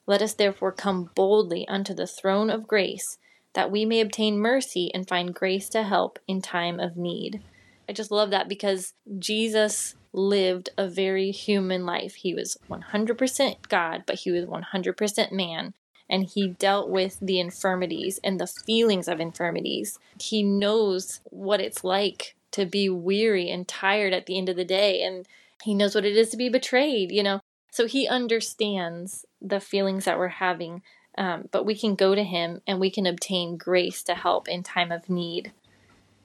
Let 0.07 0.21
us 0.21 0.35
therefore 0.35 0.73
come 0.73 1.11
boldly 1.15 1.67
unto 1.69 1.95
the 1.95 2.07
throne 2.07 2.51
of 2.51 2.67
grace, 2.67 3.19
that 3.55 3.71
we 3.71 3.85
may 3.85 4.01
obtain 4.01 4.39
mercy 4.39 4.91
and 4.93 5.09
find 5.09 5.35
grace 5.35 5.69
to 5.71 5.83
help 5.83 6.19
in 6.29 6.43
time 6.43 6.79
of 6.79 6.97
need. 6.97 7.41
I 7.89 7.93
just 7.93 8.11
love 8.11 8.31
that 8.31 8.49
because 8.49 8.95
Jesus 9.19 9.95
lived 10.13 10.71
a 10.79 10.89
very 10.89 11.31
human 11.31 11.85
life. 11.85 12.15
He 12.17 12.35
was 12.35 12.57
100% 12.71 13.69
God, 13.69 14.05
but 14.07 14.21
he 14.21 14.31
was 14.31 14.45
100% 14.45 15.33
man 15.33 15.75
and 16.09 16.25
he 16.25 16.49
dealt 16.49 16.89
with 16.89 17.19
the 17.21 17.41
infirmities 17.41 18.21
and 18.23 18.39
the 18.39 18.47
feelings 18.47 19.09
of 19.09 19.21
infirmities. 19.21 19.99
He 20.21 20.43
knows 20.43 21.21
what 21.25 21.61
it's 21.61 21.85
like 21.85 22.37
to 22.53 22.67
be 22.67 22.89
weary 22.89 23.51
and 23.51 23.67
tired 23.67 24.13
at 24.13 24.27
the 24.27 24.39
end 24.39 24.49
of 24.49 24.57
the 24.57 24.65
day, 24.65 25.03
and 25.03 25.27
he 25.63 25.75
knows 25.75 25.95
what 25.95 26.05
it 26.05 26.17
is 26.17 26.31
to 26.31 26.37
be 26.37 26.49
betrayed, 26.49 27.11
you 27.11 27.23
know. 27.23 27.41
So 27.73 27.87
he 27.87 28.07
understands 28.07 29.25
the 29.41 29.61
feelings 29.61 30.05
that 30.05 30.19
we're 30.19 30.29
having, 30.29 30.83
um, 31.17 31.49
but 31.51 31.65
we 31.65 31.75
can 31.75 31.95
go 31.95 32.15
to 32.15 32.25
him 32.25 32.61
and 32.67 32.81
we 32.81 32.91
can 32.91 33.07
obtain 33.07 33.57
grace 33.57 34.03
to 34.05 34.15
help 34.15 34.49
in 34.49 34.63
time 34.63 34.93
of 34.93 35.09
need. 35.09 35.53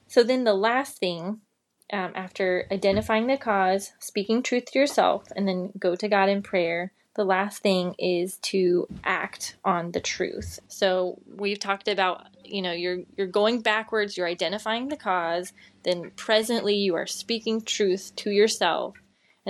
So 0.08 0.22
then 0.22 0.44
the 0.44 0.54
last 0.54 0.98
thing 0.98 1.40
um, 1.92 2.12
after 2.14 2.66
identifying 2.70 3.26
the 3.26 3.36
cause, 3.36 3.92
speaking 3.98 4.42
truth 4.42 4.66
to 4.66 4.78
yourself, 4.78 5.24
and 5.34 5.46
then 5.46 5.72
go 5.78 5.96
to 5.96 6.08
God 6.08 6.28
in 6.28 6.42
prayer, 6.42 6.92
the 7.14 7.24
last 7.24 7.62
thing 7.62 7.94
is 7.98 8.38
to 8.38 8.86
act 9.02 9.56
on 9.64 9.90
the 9.92 10.00
truth. 10.00 10.60
So 10.68 11.18
we've 11.26 11.58
talked 11.58 11.88
about, 11.88 12.26
you 12.44 12.62
know, 12.62 12.72
you're 12.72 13.00
you're 13.16 13.26
going 13.26 13.60
backwards, 13.60 14.16
you're 14.16 14.26
identifying 14.26 14.88
the 14.88 14.96
cause, 14.96 15.52
then 15.82 16.12
presently 16.16 16.76
you 16.76 16.94
are 16.94 17.06
speaking 17.06 17.62
truth 17.62 18.12
to 18.16 18.30
yourself. 18.30 18.96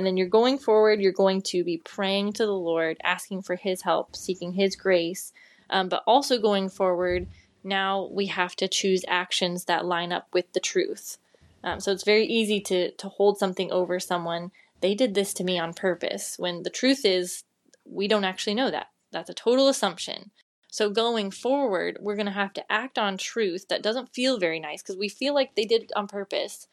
And 0.00 0.06
then 0.06 0.16
you're 0.16 0.28
going 0.28 0.56
forward, 0.56 1.02
you're 1.02 1.12
going 1.12 1.42
to 1.42 1.62
be 1.62 1.76
praying 1.76 2.32
to 2.32 2.46
the 2.46 2.54
Lord, 2.54 2.96
asking 3.02 3.42
for 3.42 3.56
his 3.56 3.82
help, 3.82 4.16
seeking 4.16 4.54
his 4.54 4.74
grace. 4.74 5.34
Um, 5.68 5.90
but 5.90 6.02
also 6.06 6.40
going 6.40 6.70
forward, 6.70 7.26
now 7.62 8.08
we 8.10 8.24
have 8.24 8.56
to 8.56 8.66
choose 8.66 9.04
actions 9.06 9.66
that 9.66 9.84
line 9.84 10.10
up 10.10 10.26
with 10.32 10.50
the 10.54 10.58
truth. 10.58 11.18
Um, 11.62 11.80
so 11.80 11.92
it's 11.92 12.02
very 12.02 12.24
easy 12.24 12.62
to 12.62 12.92
to 12.92 13.08
hold 13.10 13.36
something 13.36 13.70
over 13.70 14.00
someone. 14.00 14.52
They 14.80 14.94
did 14.94 15.12
this 15.12 15.34
to 15.34 15.44
me 15.44 15.58
on 15.58 15.74
purpose. 15.74 16.36
When 16.38 16.62
the 16.62 16.70
truth 16.70 17.04
is, 17.04 17.44
we 17.84 18.08
don't 18.08 18.24
actually 18.24 18.54
know 18.54 18.70
that. 18.70 18.86
That's 19.12 19.28
a 19.28 19.34
total 19.34 19.68
assumption. 19.68 20.30
So 20.68 20.88
going 20.88 21.30
forward, 21.30 21.98
we're 22.00 22.16
going 22.16 22.24
to 22.24 22.32
have 22.32 22.54
to 22.54 22.72
act 22.72 22.98
on 22.98 23.18
truth 23.18 23.68
that 23.68 23.82
doesn't 23.82 24.14
feel 24.14 24.38
very 24.38 24.60
nice 24.60 24.80
because 24.80 24.96
we 24.96 25.10
feel 25.10 25.34
like 25.34 25.56
they 25.56 25.66
did 25.66 25.82
it 25.82 25.92
on 25.94 26.08
purpose. 26.08 26.68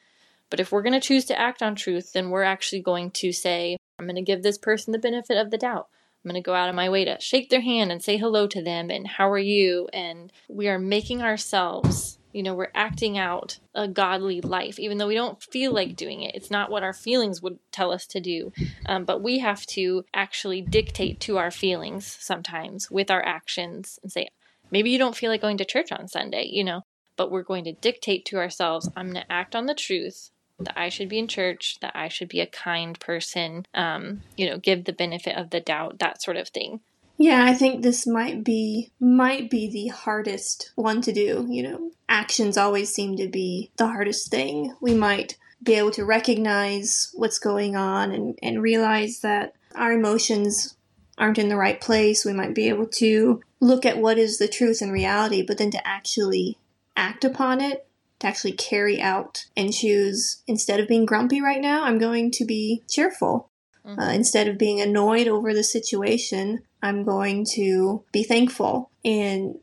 But 0.50 0.60
if 0.60 0.72
we're 0.72 0.82
going 0.82 1.00
to 1.00 1.06
choose 1.06 1.26
to 1.26 1.40
act 1.40 1.62
on 1.62 1.76
truth, 1.76 2.14
then 2.14 2.30
we're 2.30 2.44
actually 2.44 2.82
going 2.82 3.12
to 3.12 3.32
say, 3.32 3.78
I'm 4.00 4.06
going 4.06 4.16
to 4.16 4.22
give 4.22 4.44
this 4.44 4.58
person 4.58 4.92
the 4.92 5.00
benefit 5.00 5.38
of 5.38 5.52
the 5.52 5.58
doubt. 5.58 5.88
I'm 6.24 6.30
going 6.30 6.42
to 6.42 6.46
go 6.46 6.56
out 6.56 6.70
of 6.70 6.76
my 6.76 6.90
way 6.90 7.06
to 7.06 7.20
shake 7.20 7.50
their 7.50 7.62
hand 7.62 7.92
and 7.92 8.04
say 8.04 8.18
hello 8.18 8.48
to 8.48 8.62
them 8.62 8.90
and 8.90 9.08
how 9.08 9.30
are 9.30 9.38
you? 9.38 9.90
And 9.94 10.32
we 10.50 10.68
are 10.68 10.80
making 10.80 11.22
ourselves 11.22 12.18
you 12.38 12.44
know, 12.44 12.54
we're 12.54 12.72
acting 12.76 13.18
out 13.18 13.58
a 13.74 13.88
godly 13.88 14.42
life, 14.42 14.78
even 14.78 15.00
though 15.00 15.08
we 15.08 15.16
don't 15.16 15.42
feel 15.42 15.74
like 15.74 15.96
doing 15.96 16.22
it. 16.22 16.36
It's 16.36 16.52
not 16.52 16.70
what 16.70 16.84
our 16.84 16.94
feelings 16.94 17.42
would 17.42 17.58
tell 17.72 17.92
us 17.92 18.06
to 18.08 18.20
do. 18.20 18.52
Um, 18.86 19.06
but 19.06 19.24
we 19.24 19.40
have 19.40 19.66
to 19.68 20.06
actually 20.14 20.62
dictate 20.62 21.20
to 21.22 21.40
our 21.40 21.50
feelings 21.50 22.18
sometimes 22.20 22.92
with 22.92 23.10
our 23.10 23.26
actions 23.26 23.98
and 24.04 24.12
say, 24.12 24.28
maybe 24.70 24.92
you 24.92 25.00
don't 25.00 25.16
feel 25.16 25.32
like 25.32 25.42
going 25.42 25.58
to 25.58 25.66
church 25.66 25.92
on 25.92 26.08
Sunday, 26.08 26.48
you 26.52 26.64
know, 26.64 26.84
but 27.16 27.32
we're 27.32 27.42
going 27.42 27.64
to 27.64 27.74
dictate 27.74 28.24
to 28.26 28.38
ourselves, 28.38 28.88
I'm 28.96 29.12
going 29.12 29.26
to 29.26 29.32
act 29.32 29.56
on 29.56 29.66
the 29.66 29.74
truth 29.74 30.30
that 30.60 30.78
I 30.78 30.90
should 30.90 31.10
be 31.10 31.20
in 31.20 31.28
church, 31.28 31.78
that 31.82 31.96
I 31.96 32.08
should 32.08 32.30
be 32.30 32.42
a 32.42 32.48
kind 32.48 33.00
person, 33.00 33.66
um, 33.74 34.22
you 34.36 34.50
know, 34.50 34.58
give 34.58 34.86
the 34.86 34.94
benefit 34.94 35.38
of 35.38 35.50
the 35.50 35.60
doubt, 35.60 36.00
that 36.00 36.22
sort 36.22 36.38
of 36.38 36.50
thing. 36.50 36.82
Yeah, 37.18 37.46
I 37.46 37.54
think 37.54 37.82
this 37.82 38.06
might 38.06 38.44
be 38.44 38.92
might 39.00 39.50
be 39.50 39.70
the 39.70 39.88
hardest 39.88 40.72
one 40.76 41.02
to 41.02 41.12
do, 41.12 41.48
you 41.50 41.64
know. 41.64 41.92
Actions 42.08 42.58
always 42.58 42.94
seem 42.94 43.18
to 43.18 43.28
be 43.28 43.72
the 43.78 43.88
hardest 43.88 44.30
thing. 44.30 44.76
We 44.82 44.94
might 44.94 45.38
be 45.62 45.74
able 45.74 45.92
to 45.92 46.06
recognize 46.06 47.10
what's 47.14 47.40
going 47.40 47.76
on 47.76 48.12
and, 48.12 48.38
and 48.44 48.62
realize 48.62 49.22
that 49.22 49.54
our 49.76 49.92
emotions 49.92 50.76
aren't 51.18 51.40
in 51.40 51.50
the 51.50 51.58
right 51.58 51.82
place. 51.82 52.24
We 52.24 52.34
might 52.34 52.54
be 52.54 52.70
able 52.70 52.88
to 52.88 53.42
look 53.60 53.86
at 53.86 53.98
what 53.98 54.20
is 54.20 54.38
the 54.38 54.48
truth 54.48 54.82
and 54.84 54.92
reality, 54.92 55.42
but 55.42 55.58
then 55.58 55.72
to 55.72 55.88
actually 55.88 56.60
act 56.96 57.26
upon 57.26 57.62
it, 57.62 57.87
to 58.20 58.28
actually 58.28 58.54
carry 58.54 59.00
out 59.02 59.46
and 59.56 59.74
choose 59.74 60.42
instead 60.48 60.80
of 60.80 60.88
being 60.88 61.06
grumpy 61.06 61.42
right 61.42 61.62
now, 61.62 61.84
I'm 61.84 62.00
going 62.00 62.32
to 62.32 62.46
be 62.46 62.84
cheerful. 62.90 63.50
Mm-hmm. 63.86 64.00
Uh, 64.00 64.12
instead 64.12 64.48
of 64.48 64.58
being 64.58 64.82
annoyed 64.82 65.28
over 65.28 65.54
the 65.54 65.64
situation, 65.64 66.60
I'm 66.82 67.04
going 67.04 67.46
to 67.54 68.04
be 68.12 68.24
thankful. 68.24 68.92
And 69.06 69.56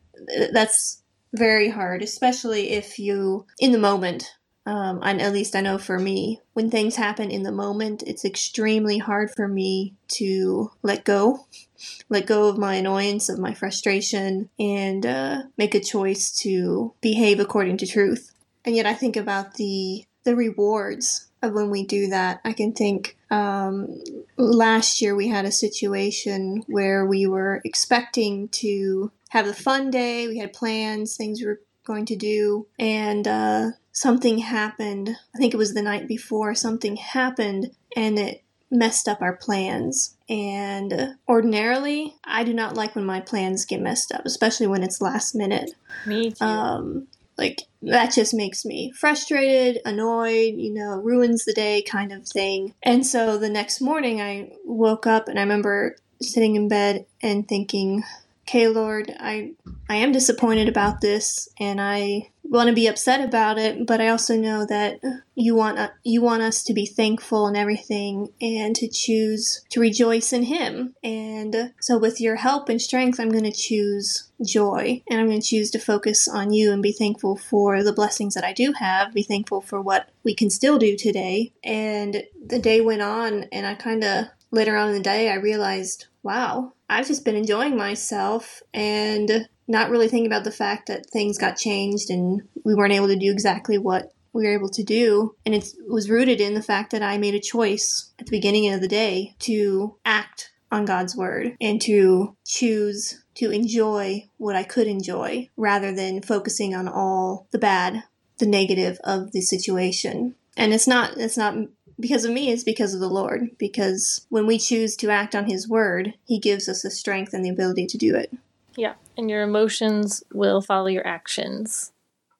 that's 0.51 1.03
very 1.33 1.69
hard, 1.69 2.01
especially 2.01 2.71
if 2.71 2.97
you, 2.97 3.45
in 3.59 3.71
the 3.71 3.77
moment, 3.77 4.35
um, 4.67 5.01
and 5.03 5.21
at 5.21 5.33
least 5.33 5.55
I 5.55 5.61
know 5.61 5.77
for 5.77 5.99
me, 5.99 6.41
when 6.53 6.71
things 6.71 6.95
happen 6.95 7.29
in 7.29 7.43
the 7.43 7.51
moment, 7.51 8.01
it's 8.07 8.25
extremely 8.25 8.97
hard 8.97 9.29
for 9.35 9.47
me 9.47 9.93
to 10.09 10.71
let 10.81 11.05
go, 11.05 11.45
let 12.09 12.25
go 12.25 12.49
of 12.49 12.57
my 12.57 12.75
annoyance, 12.75 13.29
of 13.29 13.37
my 13.37 13.53
frustration, 13.53 14.49
and 14.59 15.05
uh, 15.05 15.43
make 15.57 15.75
a 15.75 15.79
choice 15.79 16.31
to 16.39 16.93
behave 17.01 17.39
according 17.39 17.77
to 17.77 17.87
truth. 17.87 18.31
And 18.65 18.75
yet 18.75 18.85
I 18.85 18.93
think 18.93 19.15
about 19.15 19.55
the 19.55 20.05
the 20.23 20.35
rewards 20.35 21.27
of 21.41 21.53
when 21.53 21.69
we 21.69 21.85
do 21.85 22.07
that. 22.07 22.41
I 22.43 22.51
can 22.53 22.73
think 22.73 23.15
um, 23.29 24.01
last 24.37 25.01
year 25.01 25.15
we 25.15 25.27
had 25.27 25.45
a 25.45 25.51
situation 25.51 26.63
where 26.67 27.05
we 27.05 27.27
were 27.27 27.61
expecting 27.63 28.49
to 28.49 29.11
have 29.29 29.47
a 29.47 29.53
fun 29.53 29.91
day. 29.91 30.27
We 30.27 30.39
had 30.39 30.53
plans, 30.53 31.15
things 31.15 31.39
we 31.39 31.47
were 31.47 31.61
going 31.85 32.05
to 32.07 32.15
do, 32.15 32.67
and 32.79 33.27
uh, 33.27 33.71
something 33.91 34.39
happened. 34.39 35.15
I 35.33 35.37
think 35.37 35.53
it 35.53 35.57
was 35.57 35.73
the 35.73 35.83
night 35.83 36.07
before, 36.07 36.55
something 36.55 36.95
happened, 36.95 37.71
and 37.95 38.17
it 38.17 38.41
messed 38.71 39.07
up 39.07 39.21
our 39.21 39.35
plans. 39.35 40.17
And 40.27 41.15
ordinarily, 41.27 42.15
I 42.23 42.43
do 42.43 42.53
not 42.53 42.75
like 42.75 42.95
when 42.95 43.05
my 43.05 43.19
plans 43.19 43.65
get 43.65 43.81
messed 43.81 44.11
up, 44.11 44.25
especially 44.25 44.67
when 44.67 44.81
it's 44.81 45.01
last 45.01 45.35
minute. 45.35 45.71
Me 46.05 46.31
too. 46.31 46.43
Um, 46.43 47.07
like 47.37 47.63
that 47.81 48.11
just 48.11 48.33
makes 48.33 48.65
me 48.65 48.91
frustrated, 48.91 49.81
annoyed, 49.85 50.55
you 50.55 50.73
know, 50.73 50.97
ruins 50.97 51.45
the 51.45 51.53
day 51.53 51.81
kind 51.81 52.11
of 52.11 52.27
thing. 52.27 52.73
And 52.81 53.05
so 53.05 53.37
the 53.37 53.49
next 53.49 53.81
morning 53.81 54.21
I 54.21 54.53
woke 54.63 55.05
up 55.05 55.27
and 55.27 55.37
I 55.37 55.43
remember 55.43 55.97
sitting 56.21 56.55
in 56.55 56.67
bed 56.67 57.05
and 57.21 57.47
thinking, 57.47 58.03
"Okay, 58.47 58.67
Lord, 58.67 59.13
I 59.19 59.53
I 59.89 59.95
am 59.95 60.11
disappointed 60.11 60.67
about 60.67 61.01
this 61.01 61.47
and 61.59 61.79
I 61.79 62.31
want 62.43 62.69
to 62.69 62.75
be 62.75 62.87
upset 62.87 63.21
about 63.21 63.57
it, 63.57 63.85
but 63.85 63.99
I 63.99 64.07
also 64.07 64.35
know 64.35 64.65
that 64.65 64.99
you 65.35 65.55
want 65.55 65.79
uh, 65.79 65.89
you 66.03 66.21
want 66.21 66.43
us 66.43 66.63
to 66.63 66.73
be 66.73 66.85
thankful 66.85 67.47
and 67.47 67.57
everything 67.57 68.29
and 68.41 68.75
to 68.75 68.87
choose 68.87 69.63
to 69.69 69.79
rejoice 69.79 70.31
in 70.31 70.43
him. 70.43 70.95
And 71.03 71.73
so 71.79 71.97
with 71.97 72.21
your 72.21 72.37
help 72.37 72.69
and 72.69 72.81
strength, 72.81 73.19
I'm 73.19 73.31
going 73.31 73.43
to 73.43 73.51
choose 73.51 74.31
joy 74.43 75.03
and 75.09 75.19
I'm 75.19 75.27
going 75.27 75.41
to 75.41 75.47
choose 75.47 75.71
to 75.71 75.79
focus 75.79 76.27
on 76.27 76.53
you 76.53 76.71
and 76.71 76.81
be 76.81 76.91
thankful 76.91 77.35
for 77.35 77.83
the 77.83 77.93
blessings 77.93 78.35
that 78.35 78.43
I 78.43 78.53
do 78.53 78.73
have, 78.73 79.13
be 79.13 79.23
thankful 79.23 79.61
for 79.61 79.81
what 79.81 80.09
we 80.23 80.33
can 80.33 80.49
still 80.49 80.77
do 80.77 80.95
today. 80.95 81.53
And 81.63 82.23
the 82.45 82.59
day 82.59 82.81
went 82.81 83.01
on 83.01 83.45
and 83.51 83.65
I 83.65 83.75
kind 83.75 84.03
of 84.03 84.25
later 84.51 84.75
on 84.77 84.89
in 84.89 84.95
the 84.95 85.01
day 85.01 85.29
I 85.29 85.35
realized, 85.35 86.07
wow, 86.25 86.73
I've 86.89 87.07
just 87.07 87.23
been 87.23 87.35
enjoying 87.35 87.77
myself 87.77 88.63
and 88.73 89.47
not 89.67 89.91
really 89.91 90.07
thinking 90.07 90.25
about 90.25 90.43
the 90.43 90.51
fact 90.51 90.87
that 90.87 91.05
things 91.05 91.37
got 91.37 91.55
changed 91.55 92.09
and 92.09 92.41
we 92.63 92.73
weren't 92.73 92.93
able 92.93 93.07
to 93.07 93.15
do 93.15 93.31
exactly 93.31 93.77
what 93.77 94.11
we 94.33 94.43
were 94.43 94.53
able 94.53 94.69
to 94.69 94.83
do. 94.83 95.35
And 95.45 95.53
it 95.53 95.67
was 95.87 96.09
rooted 96.09 96.41
in 96.41 96.55
the 96.55 96.63
fact 96.63 96.91
that 96.91 97.03
I 97.03 97.19
made 97.19 97.35
a 97.35 97.39
choice 97.39 98.11
at 98.19 98.25
the 98.25 98.31
beginning 98.31 98.73
of 98.73 98.81
the 98.81 98.87
day 98.87 99.35
to 99.39 99.97
act 100.03 100.51
on 100.71 100.83
God's 100.83 101.15
word 101.15 101.55
and 101.61 101.79
to 101.83 102.35
choose 102.43 103.23
to 103.35 103.51
enjoy 103.51 104.27
what 104.37 104.55
I 104.55 104.63
could 104.63 104.87
enjoy 104.87 105.49
rather 105.55 105.93
than 105.93 106.23
focusing 106.23 106.73
on 106.73 106.87
all 106.87 107.47
the 107.51 107.59
bad, 107.59 108.03
the 108.39 108.47
negative 108.47 108.97
of 109.03 109.31
the 109.31 109.41
situation. 109.41 110.35
And 110.57 110.73
it's 110.73 110.87
not, 110.87 111.17
it's 111.17 111.37
not 111.37 111.55
because 111.99 112.25
of 112.25 112.31
me, 112.31 112.51
it's 112.51 112.63
because 112.63 112.93
of 112.93 112.99
the 112.99 113.09
Lord. 113.09 113.51
Because 113.57 114.25
when 114.29 114.45
we 114.45 114.57
choose 114.57 114.95
to 114.97 115.09
act 115.09 115.35
on 115.35 115.45
His 115.45 115.67
word, 115.67 116.13
He 116.25 116.39
gives 116.39 116.67
us 116.67 116.81
the 116.81 116.91
strength 116.91 117.33
and 117.33 117.43
the 117.43 117.49
ability 117.49 117.87
to 117.87 117.97
do 117.97 118.15
it. 118.15 118.33
Yeah, 118.75 118.95
and 119.17 119.29
your 119.29 119.43
emotions 119.43 120.23
will 120.33 120.61
follow 120.61 120.87
your 120.87 121.07
actions. 121.07 121.91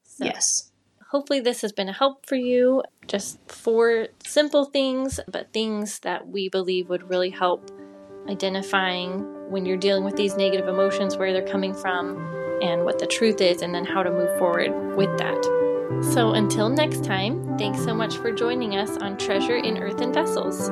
So 0.03 0.25
yes. 0.25 0.71
Hopefully, 1.09 1.39
this 1.39 1.61
has 1.61 1.71
been 1.71 1.87
a 1.87 1.93
help 1.93 2.25
for 2.25 2.35
you. 2.35 2.83
Just 3.07 3.39
four 3.49 4.07
simple 4.25 4.65
things, 4.65 5.19
but 5.27 5.53
things 5.53 5.99
that 5.99 6.27
we 6.27 6.49
believe 6.49 6.89
would 6.89 7.09
really 7.09 7.29
help 7.29 7.71
identifying 8.27 9.19
when 9.49 9.65
you're 9.65 9.77
dealing 9.77 10.03
with 10.03 10.15
these 10.15 10.35
negative 10.35 10.67
emotions, 10.67 11.15
where 11.15 11.31
they're 11.31 11.47
coming 11.47 11.73
from, 11.73 12.17
and 12.61 12.83
what 12.83 12.99
the 12.99 13.07
truth 13.07 13.39
is, 13.39 13.61
and 13.61 13.73
then 13.73 13.85
how 13.85 14.03
to 14.03 14.09
move 14.09 14.37
forward 14.37 14.97
with 14.97 15.15
that. 15.17 15.64
So, 16.13 16.31
until 16.31 16.69
next 16.69 17.03
time, 17.03 17.57
thanks 17.57 17.83
so 17.83 17.93
much 17.93 18.17
for 18.17 18.31
joining 18.31 18.75
us 18.75 18.97
on 18.97 19.17
Treasure 19.17 19.57
in 19.57 19.77
Earthen 19.77 20.13
Vessels. 20.13 20.69